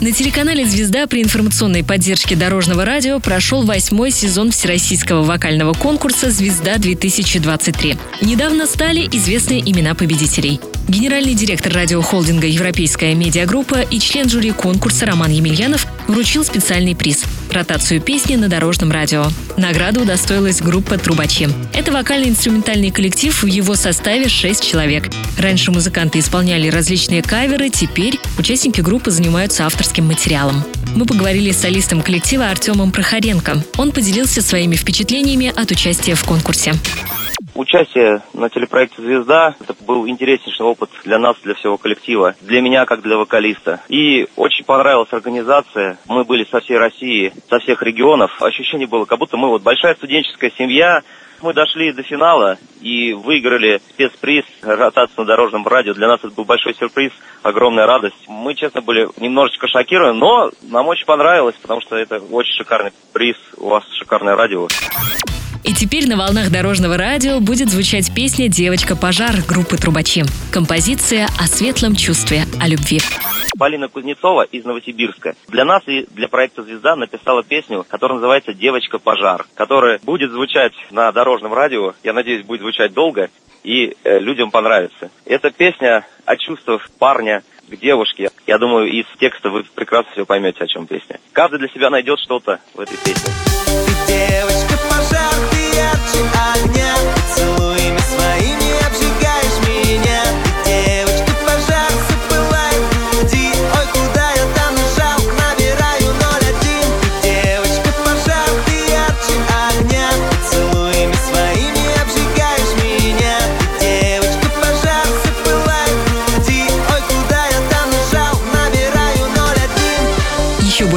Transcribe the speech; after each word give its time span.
На 0.00 0.12
телеканале 0.12 0.64
«Звезда» 0.64 1.08
при 1.08 1.24
информационной 1.24 1.82
поддержке 1.82 2.36
Дорожного 2.36 2.84
радио 2.84 3.18
прошел 3.18 3.64
восьмой 3.64 4.12
сезон 4.12 4.52
всероссийского 4.52 5.24
вокального 5.24 5.72
конкурса 5.72 6.30
«Звезда-2023». 6.30 7.98
Недавно 8.22 8.66
стали 8.68 9.08
известны 9.10 9.60
имена 9.60 9.96
победителей. 9.96 10.60
Генеральный 10.86 11.34
директор 11.34 11.72
радиохолдинга 11.72 12.46
«Европейская 12.46 13.12
медиагруппа» 13.16 13.80
и 13.80 13.98
член 13.98 14.28
жюри 14.28 14.52
конкурса 14.52 15.04
Роман 15.04 15.32
Емельянов 15.32 15.84
вручил 16.06 16.44
специальный 16.44 16.94
приз– 16.94 17.24
ротацию 17.52 18.00
песни 18.00 18.36
на 18.36 18.48
Дорожном 18.48 18.90
радио. 18.90 19.26
Награду 19.56 20.02
удостоилась 20.02 20.60
группа 20.60 20.98
«Трубачи». 20.98 21.48
Это 21.74 21.92
вокально-инструментальный 21.92 22.90
коллектив, 22.90 23.42
в 23.42 23.46
его 23.46 23.74
составе 23.74 24.28
шесть 24.28 24.64
человек. 24.64 25.08
Раньше 25.38 25.70
музыканты 25.70 26.18
исполняли 26.18 26.68
различные 26.68 27.22
каверы, 27.22 27.70
теперь 27.70 28.18
участники 28.38 28.80
группы 28.80 29.10
занимаются 29.10 29.66
авторским 29.66 30.06
материалом. 30.06 30.64
Мы 30.94 31.06
поговорили 31.06 31.52
с 31.52 31.58
солистом 31.58 32.02
коллектива 32.02 32.50
Артемом 32.50 32.90
Прохоренко. 32.90 33.62
Он 33.76 33.92
поделился 33.92 34.42
своими 34.42 34.74
впечатлениями 34.74 35.52
от 35.54 35.70
участия 35.70 36.14
в 36.14 36.24
конкурсе. 36.24 36.74
Участие 37.58 38.22
на 38.34 38.48
телепроекте 38.50 39.02
«Звезда» 39.02 39.56
это 39.60 39.74
был 39.84 40.06
интереснейший 40.06 40.64
опыт 40.64 40.90
для 41.02 41.18
нас, 41.18 41.36
для 41.42 41.54
всего 41.54 41.76
коллектива, 41.76 42.36
для 42.40 42.60
меня 42.60 42.84
как 42.84 43.02
для 43.02 43.16
вокалиста. 43.16 43.80
И 43.88 44.28
очень 44.36 44.64
понравилась 44.64 45.12
организация. 45.12 45.98
Мы 46.06 46.22
были 46.22 46.44
со 46.44 46.60
всей 46.60 46.78
России, 46.78 47.32
со 47.50 47.58
всех 47.58 47.82
регионов. 47.82 48.30
Ощущение 48.40 48.86
было, 48.86 49.06
как 49.06 49.18
будто 49.18 49.36
мы 49.36 49.48
вот 49.48 49.62
большая 49.62 49.96
студенческая 49.96 50.52
семья, 50.56 51.02
мы 51.42 51.52
дошли 51.52 51.90
до 51.90 52.04
финала 52.04 52.58
и 52.80 53.12
выиграли 53.12 53.80
спецприз 53.90 54.44
ротацию 54.62 55.16
на 55.16 55.24
дорожном 55.24 55.66
радио. 55.66 55.94
Для 55.94 56.06
нас 56.06 56.20
это 56.20 56.30
был 56.30 56.44
большой 56.44 56.74
сюрприз, 56.74 57.10
огромная 57.42 57.86
радость. 57.86 58.28
Мы, 58.28 58.54
честно, 58.54 58.82
были 58.82 59.08
немножечко 59.16 59.66
шокированы, 59.66 60.16
но 60.16 60.52
нам 60.62 60.86
очень 60.86 61.06
понравилось, 61.06 61.56
потому 61.60 61.80
что 61.80 61.96
это 61.96 62.20
очень 62.20 62.52
шикарный 62.52 62.92
приз. 63.12 63.36
У 63.56 63.68
вас 63.68 63.82
шикарное 63.98 64.36
радио. 64.36 64.68
И 65.68 65.74
теперь 65.74 66.08
на 66.08 66.16
волнах 66.16 66.50
дорожного 66.50 66.96
радио 66.96 67.40
будет 67.40 67.68
звучать 67.68 68.10
песня 68.14 68.48
«Девочка-пожар» 68.48 69.42
группы 69.46 69.76
«Трубачи». 69.76 70.24
Композиция 70.50 71.26
о 71.38 71.46
светлом 71.46 71.94
чувстве, 71.94 72.44
о 72.58 72.66
любви. 72.66 73.00
Полина 73.58 73.88
Кузнецова 73.88 74.44
из 74.44 74.64
Новосибирска 74.64 75.34
для 75.48 75.66
нас 75.66 75.82
и 75.86 76.06
для 76.10 76.26
проекта 76.28 76.62
«Звезда» 76.62 76.96
написала 76.96 77.42
песню, 77.42 77.84
которая 77.86 78.16
называется 78.16 78.54
«Девочка-пожар», 78.54 79.44
которая 79.52 80.00
будет 80.02 80.30
звучать 80.30 80.72
на 80.90 81.12
дорожном 81.12 81.52
радио, 81.52 81.92
я 82.02 82.14
надеюсь, 82.14 82.46
будет 82.46 82.62
звучать 82.62 82.94
долго, 82.94 83.28
и 83.62 83.94
э, 84.04 84.20
людям 84.20 84.50
понравится. 84.50 85.10
Это 85.26 85.50
песня 85.50 86.06
о 86.24 86.36
чувствах 86.38 86.88
парня 86.98 87.42
к 87.68 87.76
девушке. 87.76 88.30
Я 88.46 88.56
думаю, 88.56 88.90
из 88.90 89.04
текста 89.20 89.50
вы 89.50 89.64
прекрасно 89.74 90.12
все 90.12 90.24
поймете, 90.24 90.64
о 90.64 90.66
чем 90.66 90.86
песня. 90.86 91.20
Каждый 91.32 91.58
для 91.58 91.68
себя 91.68 91.90
найдет 91.90 92.20
что-то 92.20 92.58
в 92.72 92.80
этой 92.80 92.96
песне. 92.96 93.34